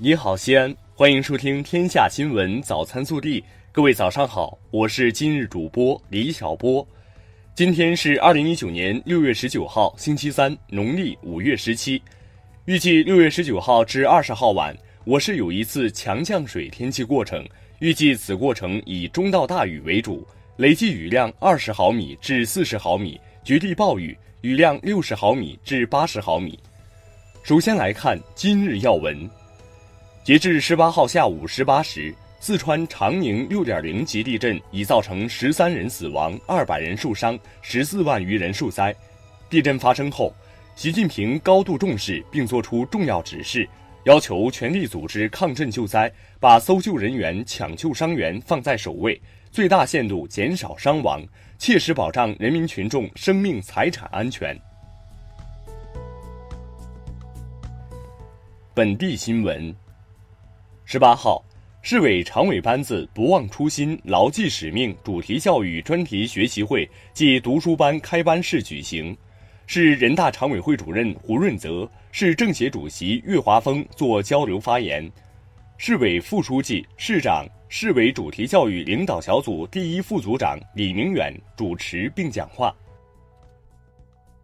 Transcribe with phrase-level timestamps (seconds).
[0.00, 3.40] 你好，西安，欢迎收听《天下新闻早餐速递》。
[3.72, 6.86] 各位早上好，我是今日主播李小波。
[7.52, 12.00] 今天是二零一九年六月十九号，星期三，农历五月十七。
[12.66, 14.72] 预计六月十九号至二十号晚，
[15.04, 17.44] 我市有一次强降水天气过程，
[17.80, 20.24] 预计此过程以中到大雨为主，
[20.58, 26.56] 累计雨量二十毫米至四十毫米，局地暴雨雨量六十毫米至八十毫米。
[27.42, 29.28] 首先来看今日要闻。
[30.24, 38.94] 截至十八号下午十八时，四川长宁六点零级地震已造成十三人死亡、二百人受伤、十四万余人受灾。
[39.48, 40.34] 地震发生后，
[40.76, 43.66] 习近平高度重视并作出重要指示，
[44.04, 49.18] 要求全力组织抗震救灾，把搜救人员、抢救伤员放在首位，
[49.50, 51.24] 最大限度减少伤亡，
[51.56, 54.54] 切实保障人民群众生命财产安全。
[58.74, 59.74] 本地新闻。
[60.90, 61.44] 十八号，
[61.82, 69.14] 市委常委班子“不忘初心、牢记使命”主题教育专题学习会暨读书班开班式举行。
[69.66, 75.06] 市人大常委会主任胡润泽、市政协主席岳华峰作交流发言，
[75.76, 82.74] 市委副书记、市长、市委主题教育领导小组第一副组长李明远主持并讲话。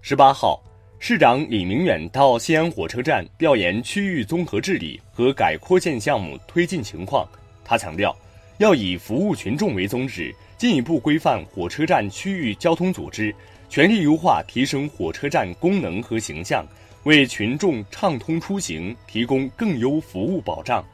[0.00, 0.60] 十八号。
[1.04, 7.28] 市长李明远到西安火车站调研区域综合治理和改扩建项目推进情况。
[7.64, 8.16] 他强调，
[8.58, 13.34] 要以服务群众为宗旨，进一步规范火车站区域交通组织，
[13.68, 16.64] 全力优化提升火车站功能和形象，
[17.02, 20.84] 为群众畅通出行提供更优服务保障。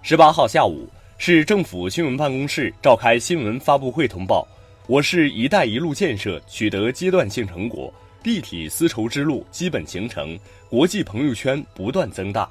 [0.00, 4.46] 十八号下午，市政府新闻办公室召开新闻发布会，通报
[4.86, 7.92] 我市“一带一路”建设取得阶段性成果。
[8.26, 10.36] 立体丝绸之路基本形成，
[10.68, 12.50] 国际朋友圈不断增大。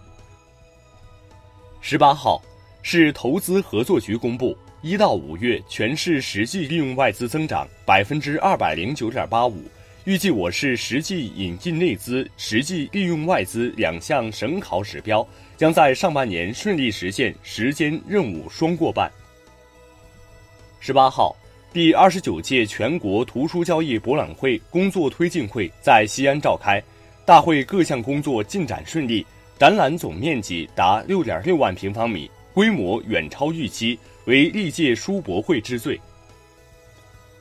[1.82, 2.42] 十八号，
[2.82, 9.66] 市投资合作局公布，一到五月全市实际利用外资增长百分之二百零九点八五，
[10.06, 15.28] 预计我市实际引进内资、实际利用外资两项省考指标
[15.58, 19.12] 将在上半年顺利实现时间任务双过半。
[20.80, 21.36] 十八号。
[21.76, 26.82] 第二十九届全国图书交易博览会工作推进会在西安召开，
[27.26, 29.28] 大会各项工作进展顺利，
[29.60, 36.00] 展览总面积达六点六万平方米，规模远超预期，为历届书博会之最。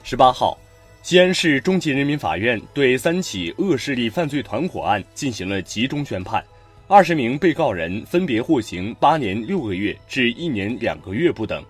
[0.02, 0.58] 十八号，
[1.04, 6.44] 西安市中级人民法院对三起恶势力犯罪团伙案进行了集中宣判，
[6.88, 11.64] 二十名被告人分别获刑八年六个月至一年两个月不等。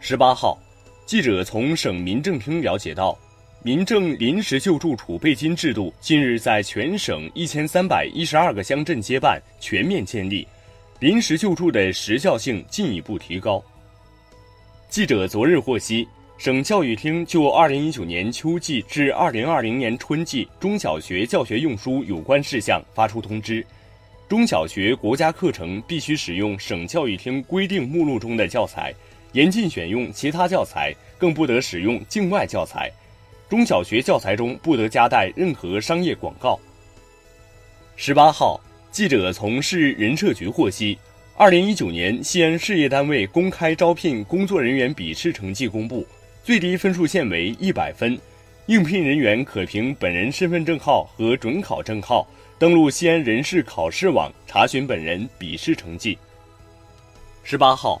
[0.00, 0.58] 十八号。
[1.06, 3.16] 记者从省民政厅了解到，
[3.62, 10.48] 民政临时救助储备金制度近日在全省一千三百一十二个乡镇街办全面建立，
[11.00, 13.62] 临时救助的时效性进一步提高。
[14.88, 23.64] 记者昨日获悉，省教育厅就二零一九年秋季至二零二零年春季中小学教学用书有关事项发出通知，
[24.26, 28.94] 中小学国家课程必须使用省教育厅规定目录中的教材。
[29.34, 32.90] 严禁选用其他教材，更不得使用境外教材。
[33.48, 36.58] 中小学教材中不得夹带任何商业广告。
[37.96, 38.60] 十八号，
[38.92, 40.96] 记者从市人社局获悉，
[41.36, 46.06] 二零一九年西安事业单位公开招聘工作人员笔试成绩公布，
[46.44, 48.16] 最低分数线为一百分，
[48.66, 52.24] 应聘人员可凭本人身份证号和准考证号
[52.56, 56.16] 登录西安人事考试网查询本人笔试成绩。
[57.42, 58.00] 十八号。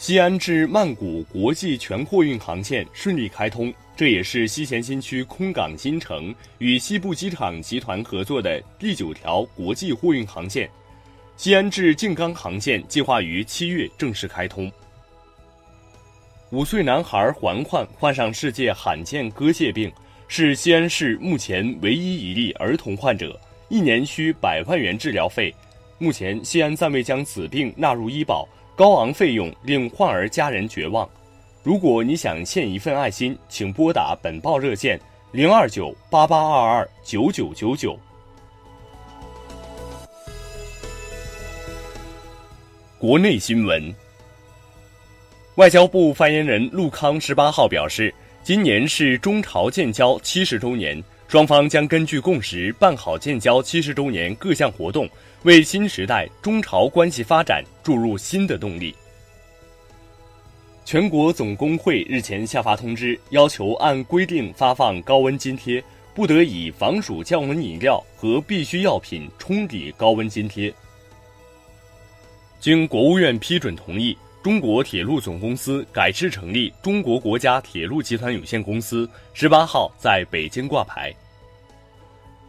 [0.00, 10.66] 西安至曼谷国际全货运航线顺利开通，这也是西咸新区空港新城与西部机场集团合作的第九条国际货运航线。
[11.36, 14.72] 西安至静冈航线计划于七月正式开通。
[16.48, 19.92] 五岁男孩环环患上世界罕见割蟹病，
[20.28, 23.38] 是西安市目前唯一一例儿童患者，
[23.68, 25.54] 一年需百万元治疗费。
[25.98, 28.48] 目前西安暂未将此病纳入医保。
[28.80, 31.06] 高昂费用令患儿家人绝望。
[31.62, 34.98] 如果你想献一份爱心，请拨打本报热线
[35.32, 37.94] 零二九八八二二九九九九。
[42.98, 43.94] 国内新闻，
[45.56, 55.08] 外交部发言人陆康十八号表示，今年是中朝建交七十周年，双方将根据共识办好建交七十周年各项活动。
[55.44, 58.92] 为新时代中朝关系发展注入新的动力。
[60.84, 65.80] 全国总工会日前下发通知，要求按规定发放高温津贴，
[66.16, 70.74] 不得以防暑降温饮料和必需药品冲抵高温津贴。
[72.58, 81.14] 经国务院批准同意，中国铁路总公司改制成立中国国家铁路集团有限公司，十八号在北京挂牌。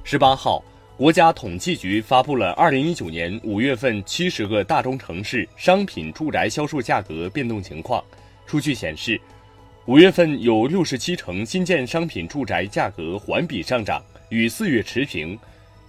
[0.05, 0.63] 十八号，
[0.95, 8.01] 国家统计局发布了二零一九年五月份七十个大中城市商品住宅销售价格变动情况。
[8.45, 9.19] 数据显示，
[9.85, 15.37] 五月份有六十七城新建商品住宅价格环比上涨，与四月持平；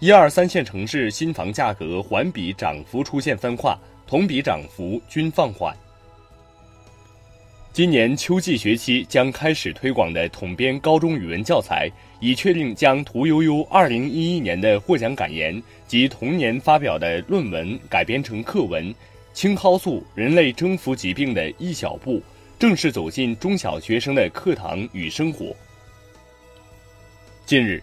[0.01, 3.79] 一二三线城市新房价格环比涨幅出现分化。
[4.05, 5.75] 同比涨幅均放缓。
[7.75, 11.91] 今年秋季学期将开始推广的统编高中语文教材，
[12.21, 18.93] 已确定将屠呦呦2011年的获奖感言及同年发表的论文改编成课文
[19.33, 22.19] 《青蒿素：人类征服疾病的一小步》，
[22.59, 25.57] 正式走进中小学生的课堂与生活。
[27.47, 27.83] 近日，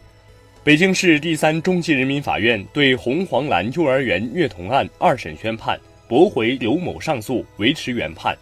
[0.64, 5.80] 北京市第三中级人民法院对红黄蓝幼儿园虐童案二审宣判。
[6.08, 8.38] 驳回刘某上诉，维持原判。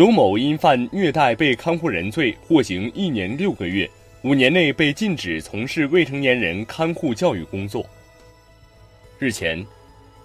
[0.00, 3.86] 刘某因犯虐待被看护人罪，获刑一年六个月，
[4.22, 7.84] 五年内被禁止从事未成年人看护教育工作。
[9.18, 9.62] 日前，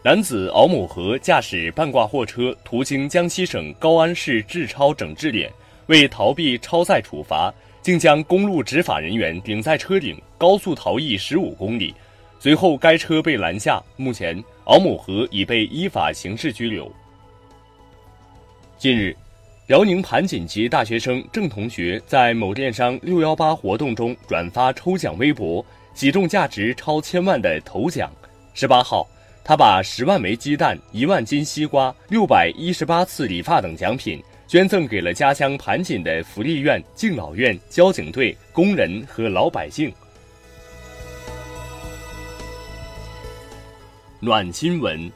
[0.01, 5.51] 男子敖某和驾驶半挂货车途经江西省高安市治超整治点，
[5.87, 11.93] 为逃避超载处罚，竟将公路执法人员顶在车顶，高速逃逸十五公里。
[12.39, 13.83] 随后，该车被拦下。
[13.97, 16.89] 目前，敖某和已被依法刑事拘留。
[18.77, 19.13] 近日，
[19.67, 25.65] 辽宁盘锦籍大学生郑同学在某电商“六幺八”活动中转发抽奖微博，
[25.95, 28.11] 喜中价值超千万的头奖。
[28.53, 29.07] 十八号，
[29.43, 39.91] 他把十万枚鸡蛋、一万斤西瓜、六百一十八次理发等奖品捐赠给了家乡盘锦的福利院、敬老院、交警队、工人和老百姓。
[44.19, 45.11] 暖新闻：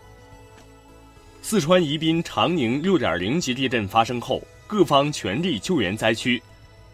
[1.41, 6.41] 四川宜宾长宁六点零级地震发生后，各方全力救援灾区。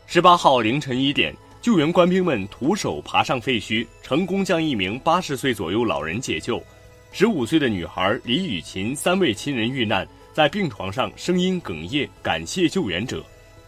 [0.05, 6.63] 十八号凌晨一点，救援官兵们徒手爬上废墟，成功将一名八十岁左右老人解救。
[7.11, 13.23] 十五岁的女孩李雨琴三位亲人遇难，在病床上声音哽咽，感谢救援者。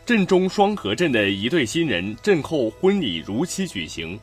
[0.06, 4.18] 镇中双河镇的一对新人震后婚礼如期举行。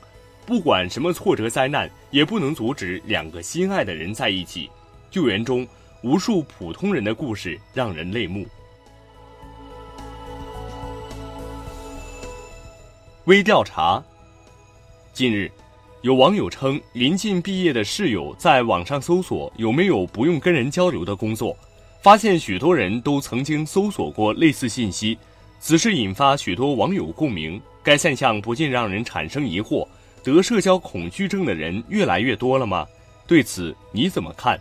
[0.47, 4.71] 不管什么挫折灾难，也不能阻止两个心爱的人在一起。
[5.11, 5.67] 救援中，
[6.05, 8.47] 无数普通人的故事让人泪目。
[13.25, 14.05] 微调查。
[15.15, 15.51] 近日，
[16.03, 21.57] 有网友称，临近毕业的室友在网上搜索有没有不用跟人交流的工作，
[22.03, 25.17] 发现许多人都曾经搜索过类似信息。
[25.59, 27.59] 此事引发许多网友共鸣。
[27.83, 29.89] 该现象不禁让人产生疑惑。
[30.23, 32.87] 得社交恐惧症的人越来越多了吗？
[33.27, 34.61] 对此你怎么看？